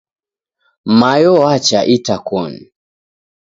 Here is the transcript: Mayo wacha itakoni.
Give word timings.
Mayo 0.99 1.31
wacha 1.41 1.79
itakoni. 1.95 2.61